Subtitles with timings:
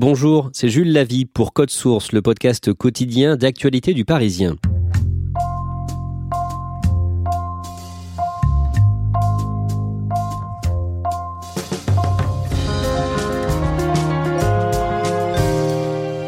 [0.00, 4.54] Bonjour, c'est Jules Lavie pour Code Source, le podcast quotidien d'actualité du Parisien.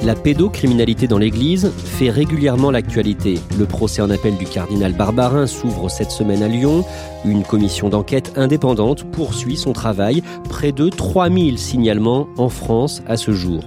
[0.03, 3.39] La pédocriminalité dans l'Église fait régulièrement l'actualité.
[3.59, 6.84] Le procès en appel du cardinal Barbarin s'ouvre cette semaine à Lyon.
[7.27, 10.23] Une commission d'enquête indépendante poursuit son travail.
[10.48, 13.61] Près de 3000 signalements en France à ce jour.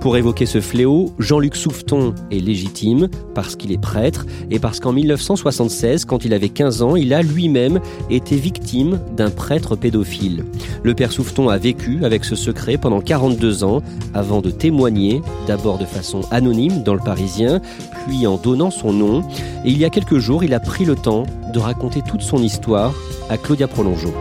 [0.00, 4.92] Pour évoquer ce fléau, Jean-Luc Souffeton est légitime parce qu'il est prêtre et parce qu'en
[4.92, 10.44] 1976, quand il avait 15 ans, il a lui-même été victime d'un prêtre pédophile.
[10.84, 13.82] Le père Souffeton a vécu avec ce secret pendant 42 ans
[14.14, 17.60] avant de témoigner, d'abord de façon anonyme dans le Parisien,
[18.06, 19.22] puis en donnant son nom.
[19.64, 22.40] Et il y a quelques jours, il a pris le temps de raconter toute son
[22.40, 22.94] histoire
[23.28, 24.14] à Claudia Prolongeau.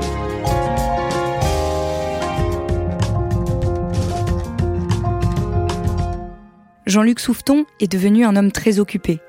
[6.88, 9.20] Jean-Luc Souffeton est devenu un homme très occupé.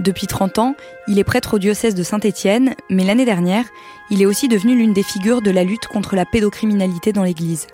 [0.00, 0.74] Depuis 30 ans,
[1.08, 3.64] il est prêtre au diocèse de Saint-Étienne, mais l'année dernière,
[4.10, 7.68] il est aussi devenu l'une des figures de la lutte contre la pédocriminalité dans l'Église.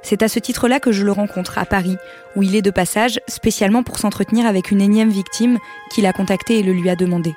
[0.00, 1.98] C'est à ce titre-là que je le rencontre à Paris,
[2.36, 5.58] où il est de passage spécialement pour s'entretenir avec une énième victime
[5.90, 7.34] qu'il a contactée et le lui a demandé.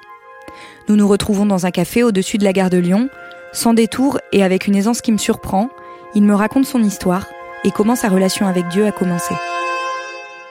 [0.88, 3.10] Nous nous retrouvons dans un café au-dessus de la gare de Lyon,
[3.52, 5.70] sans détour et avec une aisance qui me surprend,
[6.16, 7.28] il me raconte son histoire
[7.66, 9.36] et comment sa relation avec Dieu a commencé.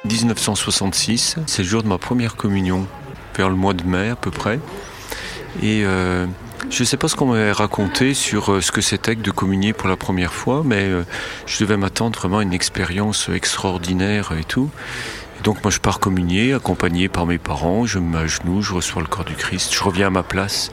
[0.05, 2.87] 1966, c'est le jour de ma première communion,
[3.37, 4.59] vers le mois de mai à peu près.
[5.63, 6.27] Et euh,
[6.71, 9.31] je ne sais pas ce qu'on m'avait raconté sur euh, ce que c'était que de
[9.31, 11.05] communier pour la première fois, mais euh,
[11.47, 14.71] je devais m'attendre vraiment à une expérience extraordinaire et tout.
[15.39, 18.61] Et donc moi je pars communier, accompagné par mes parents, je me mets à genoux,
[18.61, 20.73] je reçois le corps du Christ, je reviens à ma place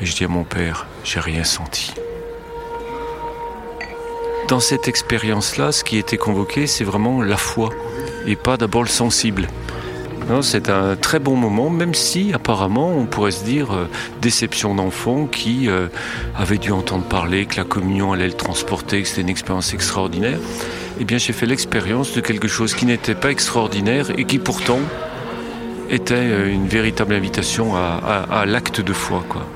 [0.00, 1.94] et je dis à mon père, j'ai rien senti.
[4.46, 7.70] Dans cette expérience-là, ce qui était convoqué, c'est vraiment la foi
[8.28, 9.48] et pas d'abord le sensible.
[10.42, 13.88] C'est un très bon moment, même si apparemment on pourrait se dire euh,
[14.20, 15.88] déception d'enfant qui euh,
[16.36, 20.38] avait dû entendre parler que la communion allait le transporter, que c'était une expérience extraordinaire.
[21.00, 24.80] Eh bien j'ai fait l'expérience de quelque chose qui n'était pas extraordinaire et qui pourtant
[25.88, 29.24] était euh, une véritable invitation à, l'acte de foi.
[29.30, 29.46] Quoi.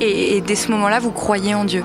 [0.00, 1.82] et dès ce moment-là, vous croyez en Dieu?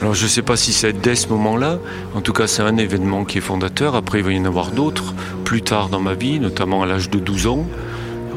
[0.00, 1.78] Alors je ne sais pas si c'est dès ce moment-là,
[2.14, 4.70] en tout cas c'est un événement qui est fondateur, après il va y en avoir
[4.70, 7.66] d'autres, plus tard dans ma vie, notamment à l'âge de 12 ans,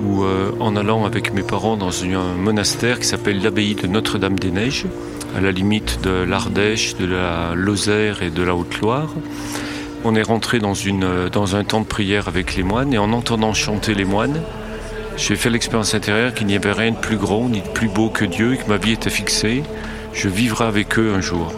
[0.06, 4.88] où euh, en allant avec mes parents dans un monastère qui s'appelle l'abbaye de Notre-Dame-des-Neiges,
[5.38, 9.10] à la limite de l'Ardèche, de la Lozère et de la Haute-Loire,
[10.04, 13.14] on est rentré dans, une, dans un temps de prière avec les moines et en
[13.14, 14.42] entendant chanter les moines,
[15.16, 18.10] j'ai fait l'expérience intérieure qu'il n'y avait rien de plus grand ni de plus beau
[18.10, 19.64] que Dieu et que ma vie était fixée
[20.14, 21.54] je vivrai avec eux un jour.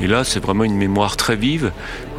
[0.00, 1.72] Et là, c'est vraiment une mémoire très vive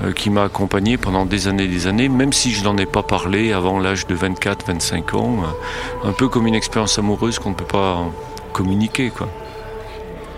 [0.04, 2.86] euh, qui m'a accompagné pendant des années et des années, même si je n'en ai
[2.86, 7.50] pas parlé avant l'âge de 24-25 ans, euh, un peu comme une expérience amoureuse qu'on
[7.50, 8.06] ne peut pas
[8.54, 9.10] communiquer.
[9.10, 9.30] Quoi.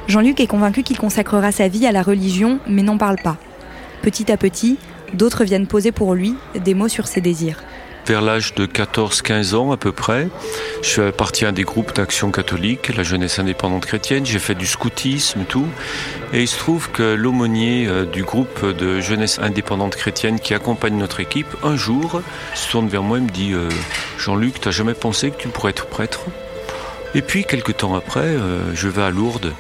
[0.07, 3.37] Jean-Luc est convaincu qu'il consacrera sa vie à la religion, mais n'en parle pas.
[4.01, 4.77] Petit à petit,
[5.13, 7.61] d'autres viennent poser pour lui des mots sur ses désirs
[8.07, 10.29] vers l'âge de 14-15 ans à peu près.
[10.81, 14.25] Je suis parti à des groupes d'action catholique, la jeunesse indépendante chrétienne.
[14.25, 15.67] J'ai fait du scoutisme, tout.
[16.31, 20.97] Et il se trouve que l'aumônier euh, du groupe de jeunesse indépendante chrétienne qui accompagne
[20.97, 22.21] notre équipe, un jour,
[22.55, 23.69] se tourne vers moi et me dit euh,
[24.17, 26.21] Jean-Luc, t'as jamais pensé que tu pourrais être prêtre?
[27.13, 29.53] Et puis, quelques temps après, euh, je vais à Lourdes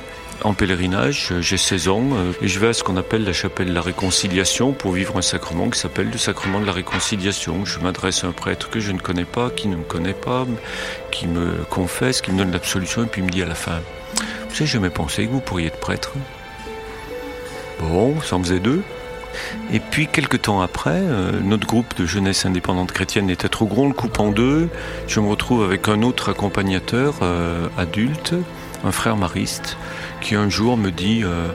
[0.47, 3.67] en pèlerinage, j'ai 16 ans, euh, et je vais à ce qu'on appelle la chapelle
[3.67, 7.65] de la réconciliation pour vivre un sacrement qui s'appelle le sacrement de la réconciliation.
[7.65, 10.45] Je m'adresse à un prêtre que je ne connais pas, qui ne me connaît pas,
[11.11, 13.81] qui me confesse, qui me donne l'absolution, et puis me dit à la fin,
[14.49, 16.13] vous avez jamais pensé que vous pourriez être prêtre?
[17.81, 18.83] Bon, ça en faisait deux.
[19.73, 23.87] Et puis quelques temps après, euh, notre groupe de jeunesse indépendante chrétienne était trop on
[23.87, 24.69] le coupe en deux.
[25.07, 28.33] Je me retrouve avec un autre accompagnateur euh, adulte,
[28.83, 29.77] un frère mariste,
[30.21, 31.47] qui un jour me dit euh,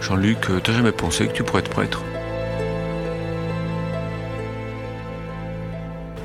[0.00, 2.02] Jean-Luc, t'as jamais pensé que tu pourrais être prêtre?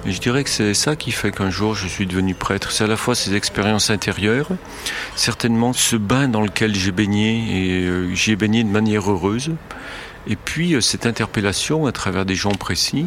[0.06, 2.72] Je dirais que c'est ça qui fait qu'un jour je suis devenu prêtre.
[2.72, 4.50] C'est à la fois ces expériences intérieures,
[5.16, 9.52] certainement ce bain dans lequel j'ai baigné et j'y ai baigné de manière heureuse.
[10.28, 13.06] Et puis euh, cette interpellation à travers des gens précis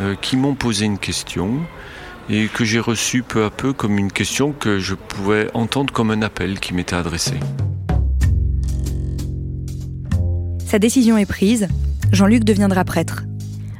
[0.00, 1.60] euh, qui m'ont posé une question
[2.28, 6.10] et que j'ai reçue peu à peu comme une question que je pouvais entendre comme
[6.10, 7.34] un appel qui m'était adressé.
[10.66, 11.68] Sa décision est prise,
[12.12, 13.24] Jean-Luc deviendra prêtre.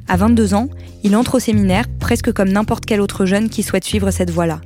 [0.09, 0.69] À 22 ans,
[1.03, 4.61] il entre au séminaire presque comme n'importe quel autre jeune qui souhaite suivre cette voie-là.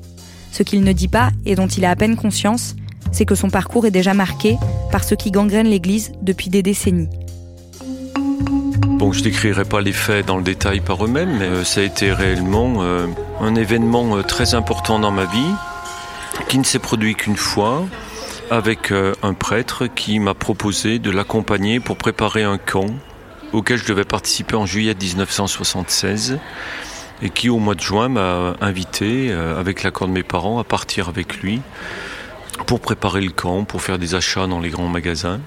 [0.52, 2.76] Ce qu'il ne dit pas et dont il a à peine conscience,
[3.10, 4.56] c'est que son parcours est déjà marqué
[4.90, 7.08] par ce qui gangrène l'Église depuis des décennies.
[8.86, 11.84] Bon, je décrirai pas les faits dans le détail par eux-mêmes, mais euh, ça a
[11.84, 13.08] été réellement euh,
[13.42, 15.52] un événement euh, très important dans ma vie,
[16.48, 17.84] qui ne s'est produit qu'une fois,
[18.50, 18.92] avec
[19.22, 22.86] un prêtre qui m'a proposé de l'accompagner pour préparer un camp
[23.52, 26.38] auquel je devais participer en juillet 1976
[27.22, 31.08] et qui au mois de juin m'a invité, avec l'accord de mes parents, à partir
[31.08, 31.62] avec lui
[32.66, 35.40] pour préparer le camp, pour faire des achats dans les grands magasins.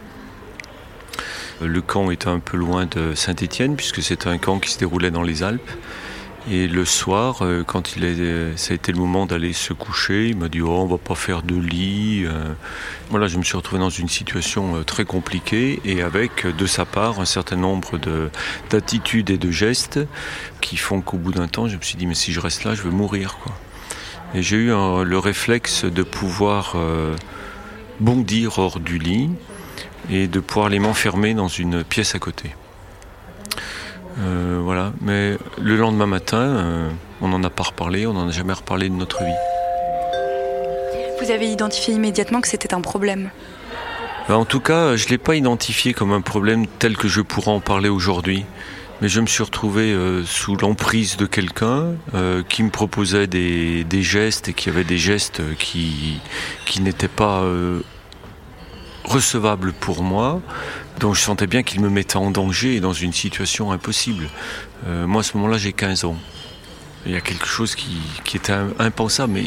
[1.62, 5.12] Le camp était un peu loin de Saint-Étienne puisque c'était un camp qui se déroulait
[5.12, 5.72] dans les Alpes.
[6.52, 10.30] Et le soir, euh, quand il est, ça a été le moment d'aller se coucher,
[10.30, 12.24] il m'a dit oh, on va pas faire de lit.
[12.26, 12.54] Euh.
[13.10, 16.86] Voilà, je me suis retrouvé dans une situation euh, très compliquée et avec de sa
[16.86, 18.00] part un certain nombre
[18.70, 20.00] d'attitudes et de gestes
[20.62, 22.76] qui font qu'au bout d'un temps, je me suis dit mais si je reste là,
[22.76, 23.58] je vais mourir quoi.
[24.36, 26.76] Et j'ai eu le réflexe de pouvoir
[28.00, 29.30] bondir hors du lit
[30.10, 32.54] et de pouvoir les m'enfermer dans une pièce à côté.
[34.20, 36.90] Euh, voilà, mais le lendemain matin, euh,
[37.22, 39.34] on n'en a pas reparlé, on n'en a jamais reparlé de notre vie.
[41.22, 43.30] Vous avez identifié immédiatement que c'était un problème
[44.30, 47.22] ben, En tout cas, je ne l'ai pas identifié comme un problème tel que je
[47.22, 48.46] pourrais en parler aujourd'hui.
[49.02, 51.96] Mais je me suis retrouvé euh, sous l'emprise de quelqu'un
[52.48, 56.22] qui me proposait des, des, gestes et qui avait des gestes qui,
[56.66, 57.44] qui n'étaient pas
[59.04, 60.42] recevable pour moi,
[61.00, 64.28] donc je sentais bien qu'il me mettait en danger et dans une situation impossible.
[64.88, 66.18] Euh, moi, à ce moment-là, j'ai 15 ans.
[67.06, 69.46] Il y a quelque chose qui, qui était impensable, mais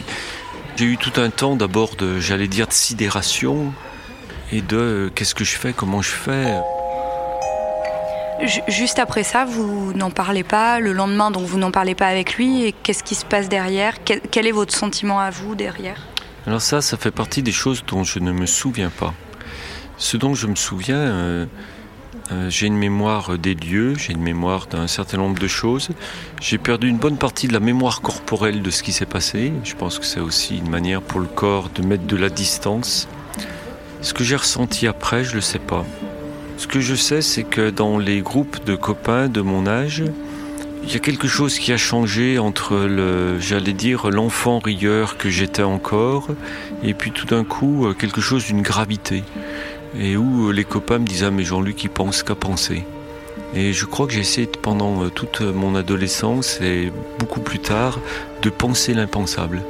[0.76, 3.72] j'ai eu tout un temps d'abord de, j'allais dire, de sidération
[4.52, 6.54] et de euh, qu'est-ce que je fais, comment je fais?
[8.68, 10.78] Juste après ça, vous n'en parlez pas.
[10.78, 12.64] Le lendemain, donc vous n'en parlez pas avec lui.
[12.64, 13.94] Et qu'est-ce qui se passe derrière?
[14.04, 16.06] Quel est votre sentiment à vous derrière?
[16.46, 19.12] Alors ça, ça fait partie des choses dont je ne me souviens pas.
[19.98, 21.46] Ce dont je me souviens, euh,
[22.30, 25.88] euh, j'ai une mémoire des lieux, j'ai une mémoire d'un certain nombre de choses.
[26.40, 29.52] J'ai perdu une bonne partie de la mémoire corporelle de ce qui s'est passé.
[29.64, 33.08] Je pense que c'est aussi une manière pour le corps de mettre de la distance.
[34.00, 35.84] Ce que j'ai ressenti après, je ne le sais pas.
[36.58, 40.04] Ce que je sais, c'est que dans les groupes de copains de mon âge,
[40.84, 45.28] il y a quelque chose qui a changé entre le, j'allais dire, l'enfant rieur que
[45.28, 46.28] j'étais encore,
[46.84, 49.24] et puis tout d'un coup, quelque chose d'une gravité
[49.96, 52.84] et où euh, les copains me disaient ah, mais Jean-Luc il pense qu'à penser.
[53.54, 57.98] Et je crois que j'ai essayé pendant euh, toute mon adolescence et beaucoup plus tard
[58.42, 59.62] de penser l'impensable.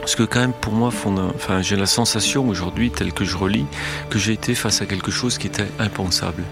[0.00, 0.92] Parce que quand même pour moi,
[1.62, 3.66] j'ai la sensation aujourd'hui, telle que je relis,
[4.08, 6.44] que j'ai été face à quelque chose qui était impensable.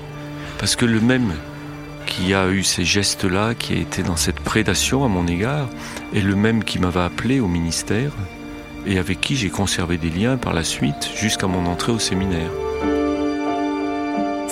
[0.59, 1.35] Parce que le même
[2.07, 5.69] qui a eu ces gestes-là, qui a été dans cette prédation à mon égard,
[6.15, 8.13] est le même qui m'avait appelé au ministère
[8.87, 12.51] et avec qui j'ai conservé des liens par la suite jusqu'à mon entrée au séminaire.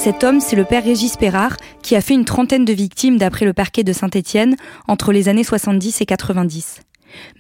[0.03, 3.45] Cet homme, c'est le père Régis Perrard, qui a fait une trentaine de victimes d'après
[3.45, 4.57] le parquet de Saint-Étienne
[4.89, 6.81] entre les années 70 et 90.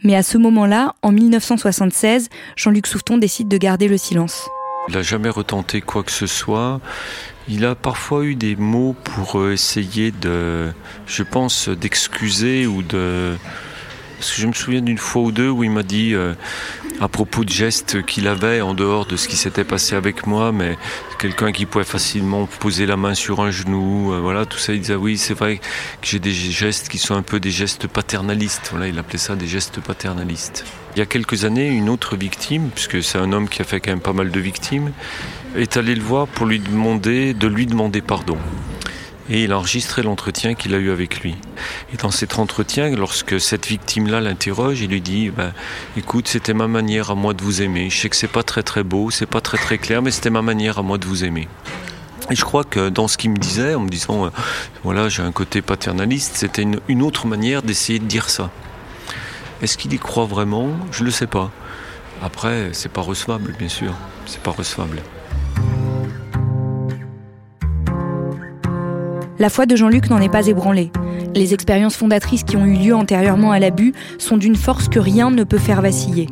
[0.05, 4.49] Mais à ce moment-là, en 1976, Jean-Luc Souffeton décide de garder le silence.
[4.87, 6.81] Il n'a jamais retenté quoi que ce soit.
[7.49, 10.71] Il a parfois eu des mots pour euh, essayer de,
[11.09, 13.35] je pense, d'excuser ou de...
[14.23, 16.35] Parce que je me souviens d'une fois ou deux où il m'a dit, euh,
[17.01, 20.53] à propos de gestes qu'il avait en dehors de ce qui s'était passé avec moi,
[20.53, 20.79] mais
[21.19, 24.81] quelqu'un qui pouvait facilement poser la main sur un genou, euh, voilà, tout ça, il
[24.81, 28.69] disait oui, c'est vrai que j'ai des gestes qui sont un peu des gestes paternalistes,
[28.71, 30.65] voilà, il appelait ça des gestes paternalistes.
[30.95, 33.81] Il y a quelques années, une autre victime, puisque c'est un homme qui a fait
[33.81, 34.93] quand même pas mal de victimes,
[35.57, 38.39] est allé le voir pour lui demander, de lui demander pardon
[39.33, 41.35] et il a enregistré l'entretien qu'il a eu avec lui.
[41.93, 45.55] Et dans cet entretien, lorsque cette victime-là l'interroge, il lui dit ben,
[45.97, 47.89] Écoute, c'était ma manière à moi de vous aimer.
[47.89, 50.29] Je sais que c'est pas très très beau, c'est pas très très clair, mais c'était
[50.29, 51.49] ma manière à moi de vous aimer.
[52.31, 54.31] Et je crois que dans ce qu'il me disait, en me disant, euh,
[54.85, 58.51] voilà, j'ai un côté paternaliste, c'était une, autre manière d'essayer de dire ça.
[59.63, 60.69] Est-ce qu'il y croit vraiment?
[60.91, 61.51] Je ne le sais pas.
[62.23, 63.95] Après, c'est pas recevable, bien sûr.
[64.27, 65.01] C'est pas recevable.
[69.43, 70.93] La foi de Jean-Luc n'en est pas ébranlée.
[71.35, 75.33] Les expériences fondatrices qui ont eu lieu antérieurement à l'abus sont d'une force que rien
[75.33, 76.29] ne peut faire vaciller.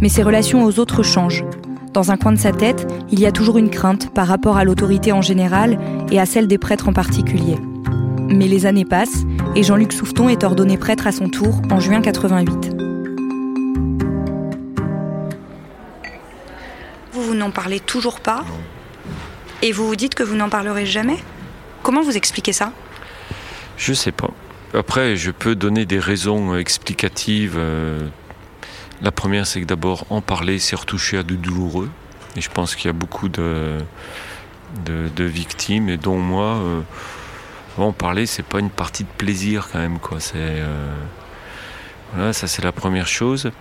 [0.00, 1.44] Mais ses relations aux autres changent.
[1.92, 4.64] Dans un coin de sa tête, il y a toujours une crainte par rapport à
[4.64, 5.78] l'autorité en général
[6.10, 7.58] et à celle des prêtres en particulier.
[8.30, 9.24] Mais les années passent
[9.54, 12.74] et Jean-Luc Souffeton est ordonné prêtre à son tour en juin 88.
[17.12, 18.42] Vous, vous n'en parlez toujours pas?
[19.60, 21.18] Et vous vous dites que vous n'en parlerez jamais?
[21.82, 22.72] Comment vous expliquez ça?
[23.76, 24.30] Je sais pas.
[24.74, 28.06] Après, je peux donner des raisons explicatives euh,
[29.00, 31.88] la première, c'est que d'abord, en parler, c'est retoucher à du douloureux.
[32.36, 33.78] Et je pense qu'il y a beaucoup de,
[35.18, 36.80] victimes, et dont moi, euh,
[37.76, 39.98] en parler, c'est pas une partie de plaisir quand même.
[40.34, 40.94] Euh,
[42.12, 43.52] voilà, ça c'est la première chose.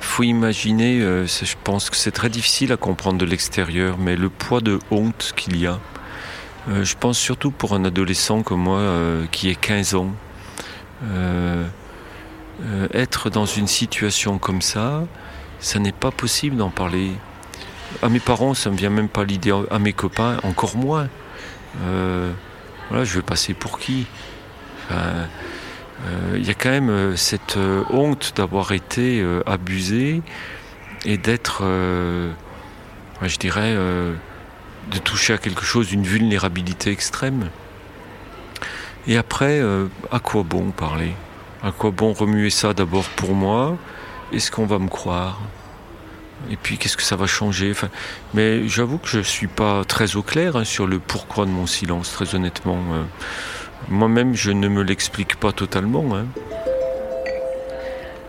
[0.00, 4.28] faut imaginer, euh, je pense que c'est très difficile à comprendre de l'extérieur, mais le
[4.28, 5.78] poids de honte qu'il y a.
[6.68, 8.80] je pense surtout pour un adolescent comme moi,
[9.30, 10.12] qui est 15 ans.
[12.62, 15.02] Euh, être dans une situation comme ça,
[15.58, 17.10] ça n'est pas possible d'en parler.
[18.02, 19.52] À mes parents, ça ne me vient même pas l'idée.
[19.70, 21.08] À mes copains, encore moins.
[21.82, 22.32] Euh,
[22.88, 24.06] voilà, je vais passer pour qui?
[24.92, 25.24] Euh,
[26.34, 27.56] Il y a quand même cette
[27.90, 30.20] honte d'avoir été abusé
[31.06, 33.74] et d'être, je dirais,
[34.90, 37.50] de toucher à quelque chose d'une vulnérabilité extrême.
[39.06, 39.60] Et après,
[40.10, 41.12] à quoi bon parler?
[41.62, 43.76] À quoi bon remuer ça d'abord pour moi?
[44.32, 45.40] Est-ce qu'on va me croire?
[46.50, 47.72] Et puis qu'est-ce que ça va changer?
[48.34, 51.50] Mais j'avoue que je ne suis pas très au clair hein, sur le pourquoi de
[51.50, 52.78] mon silence, très honnêtement.
[52.92, 53.02] Euh.
[53.88, 56.16] Moi-même, je ne me l'explique pas totalement.
[56.16, 56.26] Hein.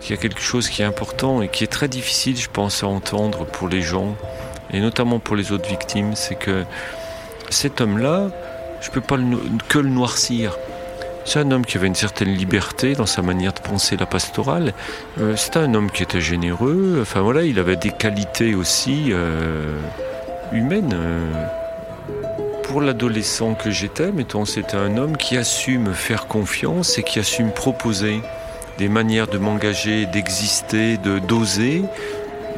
[0.02, 2.82] Il y a quelque chose qui est important et qui est très difficile, je pense,
[2.82, 4.16] à entendre pour les gens,
[4.72, 6.64] et notamment pour les autres victimes, c'est que
[7.50, 8.28] cet homme-là,
[8.80, 9.16] je ne peux pas
[9.68, 10.56] que le noircir.
[11.24, 14.72] C'est un homme qui avait une certaine liberté dans sa manière de penser la pastorale.
[15.20, 16.98] Euh, c'était un homme qui était généreux.
[17.02, 19.76] Enfin voilà, il avait des qualités aussi euh,
[20.52, 20.94] humaines.
[20.94, 21.46] Euh.
[22.62, 27.50] Pour l'adolescent que j'étais, mettons, c'était un homme qui assume faire confiance et qui assume
[27.50, 28.20] proposer
[28.78, 31.82] des manières de m'engager, d'exister, de d'oser,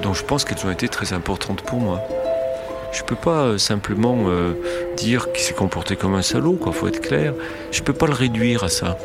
[0.03, 2.01] dont je pense qu'elles ont été très importantes pour moi.
[2.93, 4.55] Je peux pas euh, simplement euh,
[4.97, 7.35] dire qu'il s'est comporté comme un salaud, quoi, faut être clair.
[7.71, 8.97] Je peux pas le réduire à ça.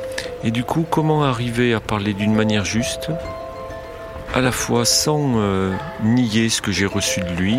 [0.44, 3.12] Et du coup, comment arriver à parler d'une manière juste,
[4.34, 5.74] à la fois sans euh,
[6.04, 7.58] nier ce que j'ai reçu de lui,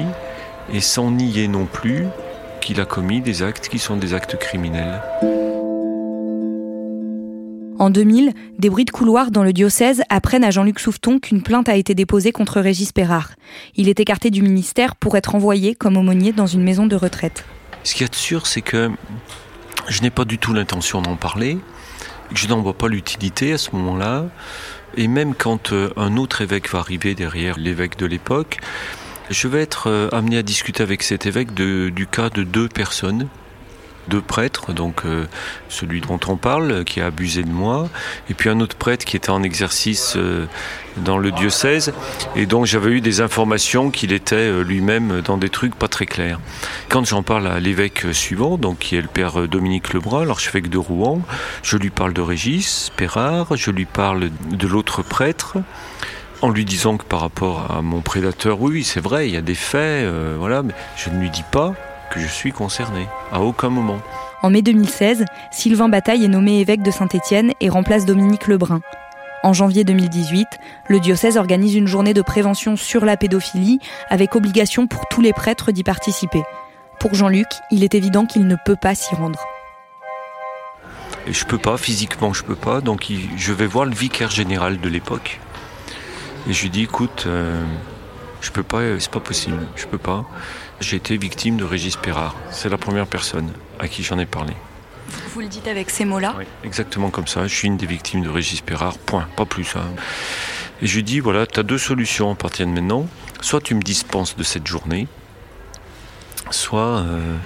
[0.73, 2.07] et sans nier non plus
[2.61, 5.03] qu'il a commis des actes qui sont des actes criminels?
[7.85, 11.69] En 2000, des bruits de couloir dans le diocèse apprennent à Jean-Luc Souffeton qu'une plainte
[11.69, 13.33] a été déposée contre Régis Perrard.
[13.77, 17.45] Il est écarté du ministère pour être envoyé comme aumônier dans une maison de retraite.
[17.83, 18.91] Ce qui est sûr, c'est que
[19.87, 21.59] je n'ai pas du tout l'intention d'en parler,
[22.31, 24.29] que je n'en vois pas l'utilité à ce moment-là.
[24.97, 28.61] Et même quand euh, un autre évêque va arriver derrière l'évêque de l'époque,
[29.29, 33.29] je vais être euh, amené à discuter avec cet évêque du cas de deux personnes
[34.09, 35.27] deux prêtres, donc euh,
[35.69, 37.89] celui dont on parle, qui a abusé de moi,
[38.29, 40.47] et puis un autre prêtre qui était en exercice euh,
[40.99, 41.93] dans le diocèse,
[42.37, 46.07] et donc j'avais eu des informations qu'il était euh, lui-même dans des trucs pas très
[46.07, 46.41] clairs.
[46.89, 50.79] Quand j'en parle à l'évêque suivant, donc qui est le père Dominique Lebrun, l'archevêque de
[50.79, 51.23] Rouen,
[51.63, 55.57] je lui parle de Régis Pérard, je lui parle de l'autre prêtre,
[56.43, 59.43] en lui disant que par rapport à mon prédateur, oui, c'est vrai, il y a
[59.43, 60.07] des faits,
[60.39, 61.75] voilà, mais je ne lui dis pas
[62.17, 63.99] je suis concerné, à aucun moment.
[64.43, 68.81] En mai 2016, Sylvain Bataille est nommé évêque de Saint-Étienne et remplace Dominique Lebrun.
[69.43, 70.47] En janvier 2018,
[70.89, 75.33] le diocèse organise une journée de prévention sur la pédophilie avec obligation pour tous les
[75.33, 76.43] prêtres d'y participer.
[76.99, 79.45] Pour Jean-Luc, il est évident qu'il ne peut pas s'y rendre.
[81.27, 84.81] Et je peux pas, physiquement je peux pas, donc je vais voir le vicaire général
[84.81, 85.41] de l'époque.
[86.49, 87.63] Et je lui dis écoute, euh,
[88.41, 90.25] je peux pas, c'est pas possible, je peux pas.
[90.81, 92.35] J'ai été victime de Régis Perrard.
[92.51, 94.53] C'est la première personne à qui j'en ai parlé.
[95.33, 97.47] Vous le dites avec ces mots-là Oui, exactement comme ça.
[97.47, 99.75] Je suis une des victimes de Régis Perrard, point, pas plus.
[99.77, 99.87] Hein.
[100.83, 103.07] Et je lui dis voilà, tu as deux solutions à partir de maintenant.
[103.41, 105.07] Soit tu me dispenses de cette journée,
[106.51, 107.37] soit euh,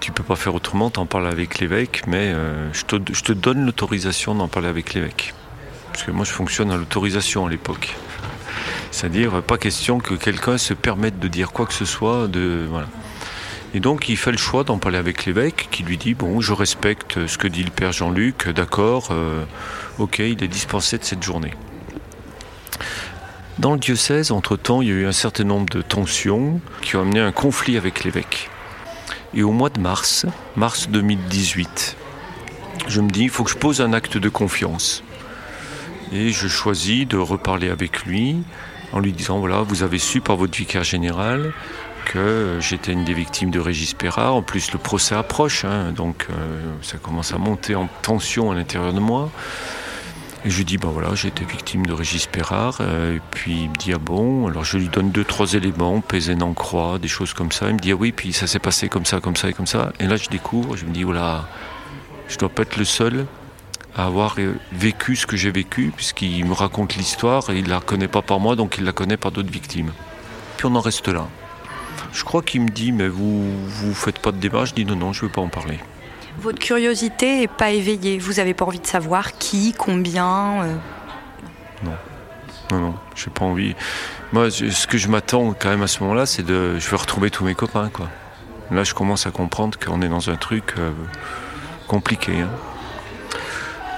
[0.00, 3.32] tu peux pas faire autrement, t'en parles avec l'évêque, mais euh, je, te, je te
[3.32, 5.34] donne l'autorisation d'en parler avec l'évêque.
[5.92, 7.96] Parce que moi je fonctionne à l'autorisation à l'époque.
[8.96, 12.28] C'est-à-dire, pas question que quelqu'un se permette de dire quoi que ce soit.
[12.28, 12.86] De, voilà.
[13.74, 16.54] Et donc il fait le choix d'en parler avec l'évêque qui lui dit bon je
[16.54, 19.44] respecte ce que dit le père Jean-Luc, d'accord, euh,
[19.98, 21.52] ok il est dispensé de cette journée.
[23.58, 27.02] Dans le diocèse, entre-temps, il y a eu un certain nombre de tensions qui ont
[27.02, 28.48] amené un conflit avec l'évêque.
[29.34, 30.24] Et au mois de mars,
[30.56, 31.98] mars 2018,
[32.88, 35.04] je me dis, il faut que je pose un acte de confiance.
[36.14, 38.36] Et je choisis de reparler avec lui
[38.92, 41.52] en lui disant, voilà, vous avez su par votre vicaire général
[42.06, 44.36] que j'étais une des victimes de Régis Perard.
[44.36, 46.34] En plus, le procès approche, hein, donc euh,
[46.82, 49.30] ça commence à monter en tension à l'intérieur de moi.
[50.44, 52.78] Et je lui dis, ben voilà, été victime de Régis Perard.
[52.80, 56.00] Euh, et puis il me dit, ah bon, alors je lui donne deux, trois éléments,
[56.00, 57.66] Pézen en croix, des choses comme ça.
[57.68, 59.66] Il me dit, ah oui, puis ça s'est passé comme ça, comme ça et comme
[59.66, 59.92] ça.
[59.98, 61.48] Et là, je découvre, je me dis, voilà,
[62.28, 63.26] je dois pas être le seul
[63.96, 64.36] à avoir
[64.72, 68.40] vécu ce que j'ai vécu, puisqu'il me raconte l'histoire et il la connaît pas par
[68.40, 69.92] moi, donc il la connaît par d'autres victimes.
[70.58, 71.26] Puis on en reste là.
[72.12, 74.64] Je crois qu'il me dit, mais vous vous faites pas de débat.
[74.64, 75.78] Je dis, non, non, je veux pas en parler.
[76.38, 78.18] Votre curiosité n'est pas éveillée.
[78.18, 80.74] Vous n'avez pas envie de savoir qui, combien euh
[81.84, 81.94] Non.
[82.70, 83.74] Non, non, j'ai pas envie.
[84.32, 86.78] Moi, ce que je m'attends quand même à ce moment-là, c'est de.
[86.78, 88.08] Je veux retrouver tous mes copains, quoi.
[88.70, 90.90] Là, je commence à comprendre qu'on est dans un truc euh,
[91.86, 92.40] compliqué.
[92.40, 92.50] Hein.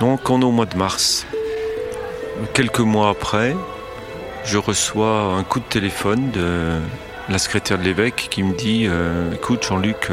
[0.01, 1.27] Donc, on est au mois de mars.
[2.55, 3.57] Quelques mois après,
[4.45, 6.79] je reçois un coup de téléphone de
[7.29, 10.11] la secrétaire de l'évêque qui me dit euh, Écoute, Jean-Luc,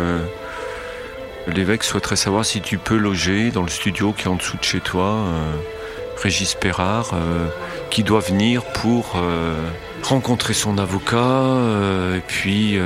[1.48, 4.64] L'évêque souhaiterait savoir si tu peux loger dans le studio qui est en dessous de
[4.64, 5.54] chez toi, euh,
[6.18, 7.48] Régis Perrard, euh,
[7.92, 9.56] qui doit venir pour euh,
[10.02, 11.58] rencontrer son avocat,
[12.16, 12.80] et puis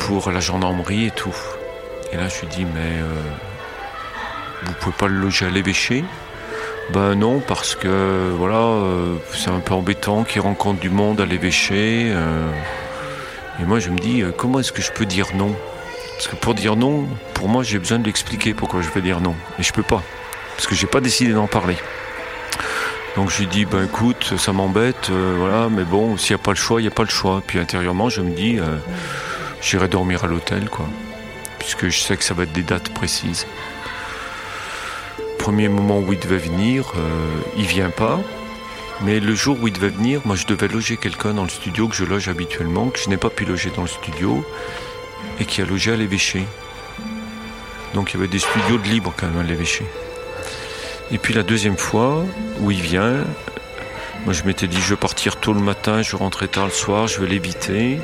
[0.00, 1.34] pour la gendarmerie et tout.
[2.12, 3.00] Et là, je lui dis, mais
[4.64, 6.04] vous pouvez pas le loger à l'évêché?
[6.90, 8.76] Ben non, parce que voilà,
[9.32, 12.08] c'est un peu embêtant qu'il rencontre du monde à l'évêché.
[13.60, 15.54] et moi, je me dis, comment est-ce que je peux dire non?
[16.22, 19.20] Parce que pour dire non, pour moi, j'ai besoin de l'expliquer pourquoi je veux dire
[19.20, 19.34] non.
[19.58, 20.02] Et je peux pas.
[20.54, 21.76] Parce que j'ai pas décidé d'en parler.
[23.16, 26.44] Donc je lui dis, ben écoute, ça m'embête, euh, voilà, mais bon, s'il n'y a
[26.44, 27.42] pas le choix, il n'y a pas le choix.
[27.46, 28.76] Puis intérieurement, je me dis, euh,
[29.60, 30.86] j'irai dormir à l'hôtel, quoi.
[31.58, 33.46] Puisque je sais que ça va être des dates précises.
[35.42, 38.20] Premier moment où il devait venir, euh, il vient pas.
[39.00, 41.88] Mais le jour où il devait venir, moi je devais loger quelqu'un dans le studio
[41.88, 44.46] que je loge habituellement, que je n'ai pas pu loger dans le studio
[45.40, 46.44] et qui a logé à l'évêché.
[47.92, 49.84] Donc il y avait des studios de libre quand même à l'évêché.
[51.10, 52.24] Et puis la deuxième fois
[52.60, 53.24] où il vient,
[54.24, 57.08] moi je m'étais dit je vais partir tôt le matin, je rentrer tard le soir,
[57.08, 57.98] je vais l'éviter.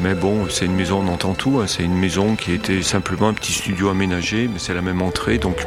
[0.00, 1.60] Mais bon, c'est une maison, on entend tout.
[1.60, 1.66] Hein.
[1.68, 5.38] C'est une maison qui était simplement un petit studio aménagé, mais c'est la même entrée,
[5.38, 5.66] donc.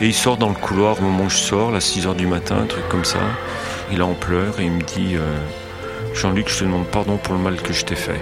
[0.00, 2.26] Et il sort dans le couloir au moment où je sors, à 6 h du
[2.26, 3.20] matin, un truc comme ça.
[3.92, 5.38] Il en pleure et il me dit euh,
[6.14, 8.20] Jean-Luc, je te demande pardon pour le mal que je t'ai fait.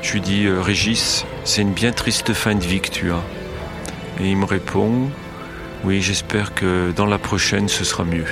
[0.00, 3.22] Je lui dis euh, Régis, c'est une bien triste fin de vie que tu as.
[4.20, 5.10] Et il me répond
[5.84, 8.26] Oui, j'espère que dans la prochaine ce sera mieux.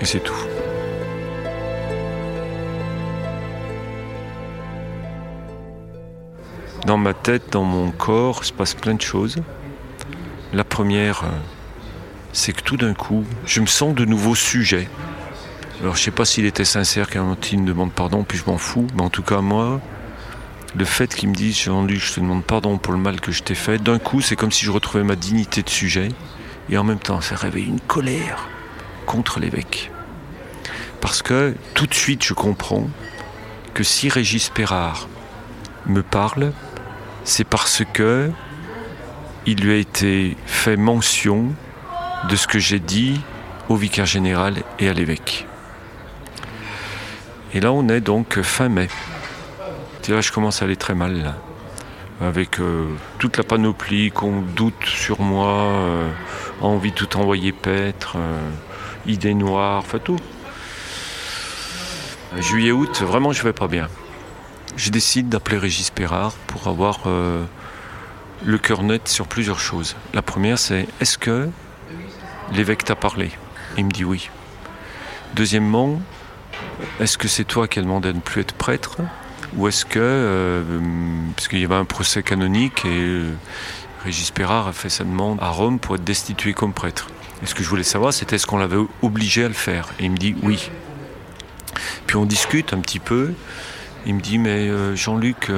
[0.00, 0.57] Et c'est tout.
[6.88, 9.36] Dans ma tête, dans mon corps, se passe plein de choses.
[10.54, 11.28] La première, euh,
[12.32, 14.88] c'est que tout d'un coup, je me sens de nouveau sujet.
[15.82, 19.02] Alors je sais pas s'il était sincère quand demande pardon, puis je m'en fous, mais
[19.02, 19.82] en tout cas moi,
[20.74, 23.42] le fait qu'il me dise Jean-Luc, je te demande pardon pour le mal que je
[23.42, 26.08] t'ai fait, d'un coup, c'est comme si je retrouvais ma dignité de sujet,
[26.70, 28.48] et en même temps, ça réveille une colère
[29.04, 29.90] contre l'évêque.
[31.02, 32.88] Parce que tout de suite, je comprends
[33.74, 35.06] que si Régis Perrard
[35.84, 36.54] me parle,
[37.28, 38.30] c'est parce que
[39.46, 41.54] il lui a été fait mention
[42.28, 43.20] de ce que j'ai dit
[43.68, 45.46] au vicaire général et à l'évêque.
[47.54, 48.88] Et là, on est donc fin mai
[50.14, 51.34] là, je commence à aller très mal,
[52.20, 52.86] Avec euh,
[53.18, 56.10] toute la panoplie, qu'on doute sur moi, euh,
[56.60, 58.50] envie de tout envoyer paître, euh,
[59.06, 60.18] idées noires, enfin tout.
[62.38, 63.88] Juillet-août, vraiment, je vais pas bien.
[64.78, 67.00] Je décide d'appeler Régis Perrard pour avoir
[68.44, 69.96] le cœur net sur plusieurs choses.
[70.14, 71.48] La première, c'est est-ce que
[72.52, 73.32] l'évêque t'a parlé?
[73.76, 74.30] Il me dit oui.
[75.34, 76.00] Deuxièmement,
[77.00, 78.98] est-ce que c'est toi qui as demandé de ne plus être prêtre?
[79.56, 80.62] Ou est-ce que, euh,
[81.34, 83.32] parce qu'il y avait un procès canonique et euh,
[84.04, 87.08] Régis Perrard a fait sa demande à Rome pour être destitué comme prêtre.
[87.42, 89.88] Et ce que je voulais savoir, c'était est-ce qu'on l'avait obligé à le faire?
[89.98, 90.70] Et il me dit oui.
[92.06, 93.32] Puis on discute un petit peu.
[94.06, 95.50] Il me dit mais euh, Jean-Luc,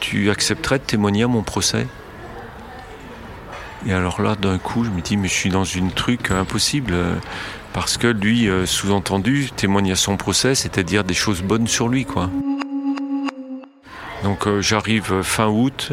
[0.00, 1.86] tu accepterais de témoigner à mon procès?
[3.86, 6.94] Et alors là, d'un coup, je me dis mais je suis dans une truc impossible.
[7.72, 12.28] Parce que lui, sous-entendu, témoigner à son procès, c'est-à-dire des choses bonnes sur lui, quoi.
[14.22, 15.92] Donc euh, j'arrive fin août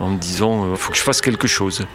[0.00, 1.86] en me disant il faut que je fasse quelque chose.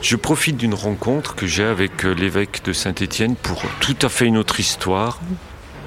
[0.00, 4.36] Je profite d'une rencontre que j'ai avec l'évêque de Saint-Étienne pour tout à fait une
[4.36, 5.20] autre histoire.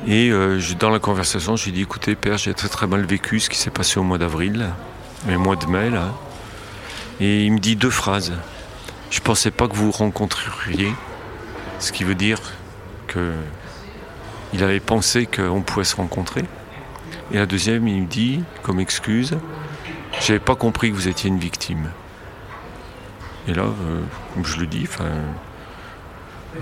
[0.05, 0.31] Et
[0.79, 3.57] dans la conversation, je lui dis écoutez, père, j'ai très très mal vécu ce qui
[3.57, 4.67] s'est passé au mois d'avril,
[5.27, 6.13] le mois de mai là.
[7.19, 8.33] Et il me dit deux phrases.
[9.09, 10.91] Je pensais pas que vous rencontreriez,
[11.79, 12.39] ce qui veut dire
[13.07, 13.33] que
[14.53, 16.45] il avait pensé qu'on pouvait se rencontrer.
[17.31, 19.37] Et la deuxième, il me dit, comme excuse,
[20.21, 21.89] j'avais pas compris que vous étiez une victime.
[23.47, 24.01] Et là, euh,
[24.43, 25.05] je le dis, enfin,
[26.55, 26.59] euh,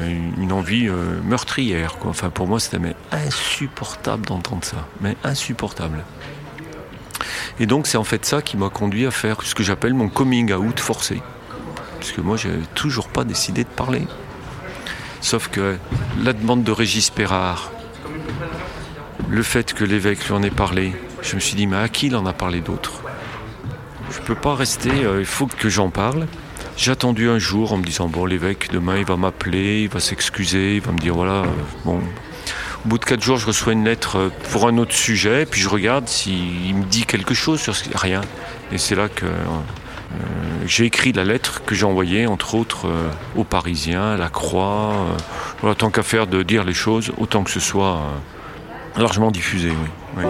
[0.00, 1.98] une envie euh, meurtrière.
[1.98, 2.10] Quoi.
[2.10, 2.78] Enfin, pour moi, c'était
[3.12, 6.04] insupportable d'entendre ça, mais insupportable.
[7.58, 10.08] Et donc, c'est en fait ça qui m'a conduit à faire ce que j'appelle mon
[10.08, 11.20] coming out forcé.
[11.98, 14.06] Puisque moi, j'avais toujours pas décidé de parler.
[15.20, 15.76] Sauf que
[16.22, 17.70] la demande de Régis Perrard,
[19.28, 22.06] le fait que l'évêque lui en ait parlé, je me suis dit, mais à qui
[22.06, 23.02] il en a parlé d'autre?
[24.10, 26.26] Je ne peux pas rester, euh, il faut que j'en parle.
[26.80, 30.00] J'ai attendu un jour en me disant, bon, l'évêque, demain, il va m'appeler, il va
[30.00, 31.46] s'excuser, il va me dire, voilà, euh,
[31.84, 31.98] bon.
[31.98, 35.60] Au bout de quatre jours, je reçois une lettre euh, pour un autre sujet, puis
[35.60, 37.84] je regarde s'il me dit quelque chose sur ce...
[37.94, 38.22] Rien.
[38.72, 40.16] Et c'est là que euh,
[40.64, 44.94] j'ai écrit la lettre que j'ai envoyée, entre autres, euh, aux Parisiens, à la Croix.
[44.94, 45.16] Euh,
[45.60, 48.00] voilà, tant qu'à faire de dire les choses, autant que ce soit
[48.96, 49.70] largement diffusé,
[50.16, 50.24] oui.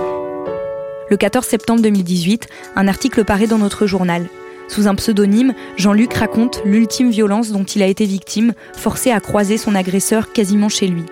[1.10, 4.26] Le 14 septembre 2018, un article paraît dans notre journal.
[4.70, 9.58] Sous un pseudonyme, Jean-Luc raconte l'ultime violence dont il a été victime, forcé à croiser
[9.58, 11.04] son agresseur quasiment chez lui.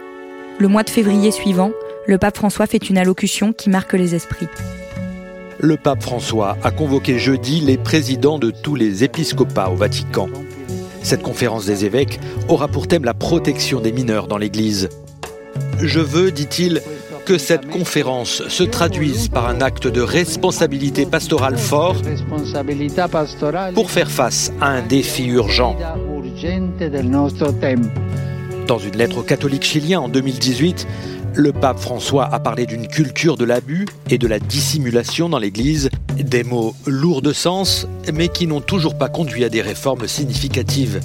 [0.58, 1.72] Le mois de février suivant,
[2.06, 4.48] le pape François fait une allocution qui marque les esprits
[5.60, 10.28] le pape François a convoqué jeudi les présidents de tous les épiscopats au Vatican.
[11.02, 14.88] Cette conférence des évêques aura pour thème la protection des mineurs dans l'Église.
[15.80, 16.82] Je veux, dit-il,
[17.28, 21.96] que cette conférence se traduise par un acte de responsabilité pastorale fort
[23.74, 25.76] pour faire face à un défi urgent.
[28.66, 30.86] Dans une lettre aux catholiques chiliens en 2018,
[31.34, 35.90] le pape François a parlé d'une culture de l'abus et de la dissimulation dans l'Église,
[36.16, 41.00] des mots lourds de sens, mais qui n'ont toujours pas conduit à des réformes significatives.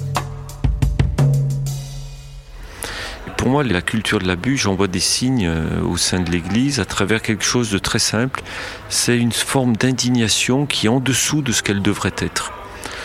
[3.44, 6.80] Pour moi, la culture de l'abus, j'en vois des signes euh, au sein de l'Église
[6.80, 8.42] à travers quelque chose de très simple.
[8.88, 12.54] C'est une forme d'indignation qui est en dessous de ce qu'elle devrait être.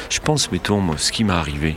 [0.09, 1.75] Je pense, mettons, ce qui m'est arrivé.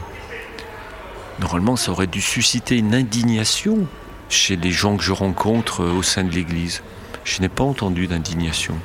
[1.40, 3.88] Normalement, ça aurait dû susciter une indignation
[4.28, 6.84] chez les gens que je rencontre euh, au sein de l'Église.
[7.24, 8.76] Je n'ai pas entendu d'indignation.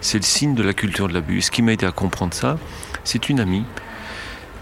[0.00, 1.42] C'est le signe de la culture de l'abus.
[1.42, 2.56] Ce qui m'a aidé à comprendre ça,
[3.02, 3.64] c'est une amie.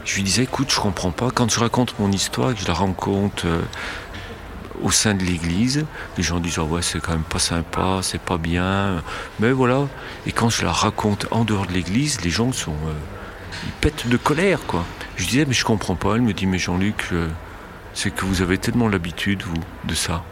[0.05, 1.31] Je lui disais, écoute, je comprends pas.
[1.31, 3.63] Quand je raconte mon histoire que je la raconte euh,
[4.83, 5.87] au sein de l'église,
[6.17, 9.03] les gens disent, ah ouais, c'est quand même pas sympa, c'est pas bien.
[9.39, 9.87] Mais voilà.
[10.27, 12.73] Et quand je la raconte en dehors de l'église, les gens sont.
[12.87, 14.85] Euh, de colère, quoi.
[15.17, 16.17] Je disais, mais je comprends pas.
[16.17, 17.11] Elle me dit, mais Jean-Luc,
[17.95, 20.25] c'est que vous avez tellement l'habitude, vous, de ça.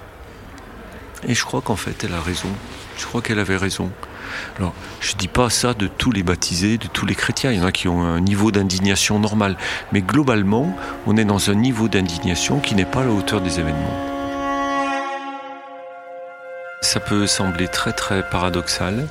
[1.28, 2.48] Et je crois qu'en fait, elle a raison.
[2.96, 3.90] Je crois qu'elle avait raison.
[4.58, 7.52] Je ne dis pas ça de tous les baptisés, de tous les chrétiens.
[7.52, 9.56] Il y en a qui ont un niveau d'indignation normal.
[9.92, 13.58] Mais globalement, on est dans un niveau d'indignation qui n'est pas à la hauteur des
[13.60, 14.06] événements.
[16.82, 19.06] Ça peut sembler très très paradoxal,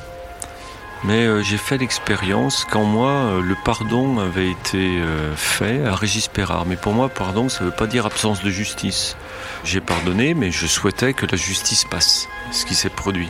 [1.06, 5.96] mais euh, j'ai fait l'expérience quand moi, euh, le pardon avait été euh, fait à
[5.96, 6.66] Régis Perrard.
[6.66, 9.16] Mais pour moi, pardon, ça ne veut pas dire absence de justice.
[9.64, 13.30] J'ai pardonné, mais je souhaitais que la justice passe, ce qui s'est produit.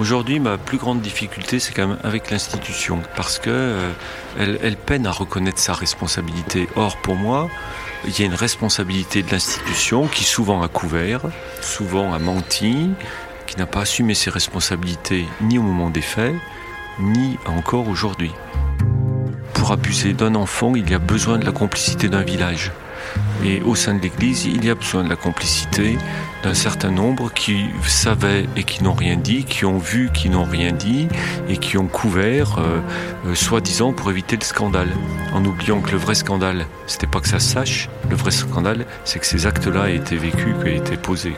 [0.00, 3.92] Aujourd'hui, ma plus grande difficulté, c'est quand même avec l'institution, parce que
[4.36, 6.68] elle, peine à reconnaître sa responsabilité.
[6.74, 7.48] Or, pour moi,
[8.04, 11.20] il y a une responsabilité de l'institution qui souvent a couvert,
[11.60, 12.90] souvent a menti,
[13.46, 16.34] qui n'a pas assumé ses responsabilités ni au moment des faits,
[16.98, 18.32] ni encore aujourd'hui.
[19.52, 22.72] Pour abuser d'un enfant, il y a besoin de la complicité d'un village.
[23.44, 25.98] Et au sein de l'Église, il y a besoin de la complicité
[26.42, 30.44] d'un certain nombre qui savaient et qui n'ont rien dit, qui ont vu, qui n'ont
[30.44, 31.08] rien dit,
[31.48, 32.80] et qui ont couvert, euh,
[33.26, 34.88] euh, soi-disant, pour éviter le scandale.
[35.32, 38.86] En oubliant que le vrai scandale, c'était pas que ça se sache, le vrai scandale,
[39.04, 41.34] c'est que ces actes-là aient été vécus, aient été posés.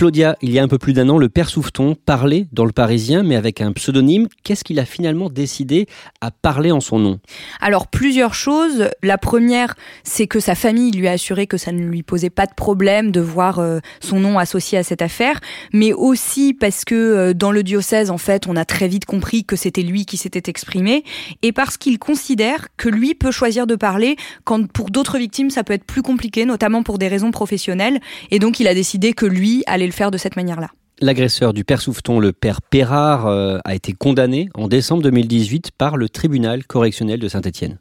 [0.00, 2.72] Claudia, il y a un peu plus d'un an, le père Souffeton parlait dans le
[2.72, 4.28] Parisien, mais avec un pseudonyme.
[4.44, 5.84] Qu'est-ce qu'il a finalement décidé
[6.22, 7.20] à parler en son nom?
[7.60, 8.88] Alors, plusieurs choses.
[9.02, 12.46] La première, c'est que sa famille lui a assuré que ça ne lui posait pas
[12.46, 15.38] de problème de voir euh, son nom associé à cette affaire,
[15.74, 19.44] mais aussi parce que euh, dans le diocèse, en fait, on a très vite compris
[19.44, 21.04] que c'était lui qui s'était exprimé,
[21.42, 25.62] et parce qu'il considère que lui peut choisir de parler quand pour d'autres victimes, ça
[25.62, 29.26] peut être plus compliqué, notamment pour des raisons professionnelles, et donc il a décidé que
[29.26, 30.70] lui allait faire de cette manière-là.
[31.02, 35.96] L'agresseur du père Souffeton, le père Pérard, euh, a été condamné en décembre 2018 par
[35.96, 37.78] le tribunal correctionnel de Saint-Étienne.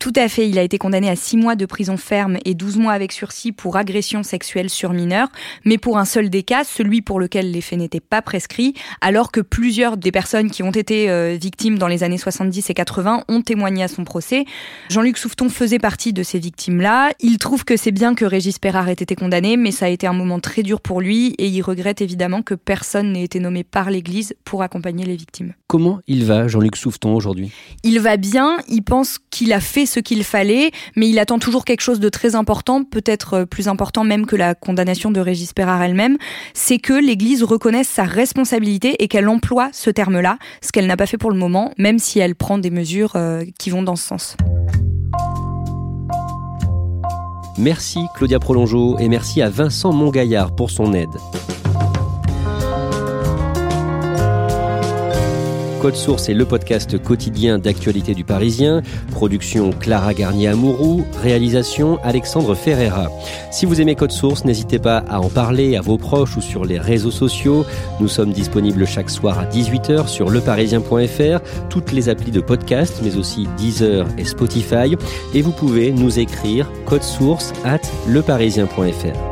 [0.00, 2.78] Tout à fait, il a été condamné à 6 mois de prison ferme et 12
[2.78, 5.28] mois avec sursis pour agression sexuelle sur mineur,
[5.66, 9.32] mais pour un seul des cas, celui pour lequel les faits n'étaient pas prescrits, alors
[9.32, 13.24] que plusieurs des personnes qui ont été euh, victimes dans les années 70 et 80
[13.28, 14.46] ont témoigné à son procès.
[14.88, 17.10] Jean-Luc Souffeton faisait partie de ces victimes-là.
[17.20, 20.06] Il trouve que c'est bien que Régis Pérard ait été condamné, mais ça a été
[20.06, 23.64] un moment très dur pour lui et il regrette évidemment que personne n'ait été nommé
[23.64, 25.54] par l'Église pour accompagner les victimes.
[25.66, 27.50] Comment il va, Jean-Luc Souffeton, aujourd'hui?
[27.82, 31.64] Il va bien, il pense qu'il a fait ce qu'il fallait, mais il attend toujours
[31.64, 35.52] quelque chose de très important, peut-être euh, plus important même que la condamnation de Régis
[35.52, 36.18] Perard elle-même,
[36.54, 41.06] c'est que l'Église reconnaisse sa responsabilité et qu'elle emploie ce terme-là, ce qu'elle n'a pas
[41.06, 44.06] fait pour le moment, même si elle prend des mesures euh, qui vont dans ce
[44.06, 44.36] sens.
[47.58, 51.10] Merci Claudia Prolongeau et merci à Vincent Mongaillard pour son aide.
[55.82, 58.82] Code Source est le podcast quotidien d'actualité du Parisien.
[59.10, 61.04] Production Clara Garnier-Amouroux.
[61.20, 63.10] Réalisation Alexandre Ferreira.
[63.50, 66.64] Si vous aimez Code Source, n'hésitez pas à en parler à vos proches ou sur
[66.64, 67.66] les réseaux sociaux.
[67.98, 73.16] Nous sommes disponibles chaque soir à 18h sur leparisien.fr, toutes les applis de podcast, mais
[73.16, 74.96] aussi Deezer et Spotify.
[75.34, 79.31] Et vous pouvez nous écrire code source at leparisien.fr.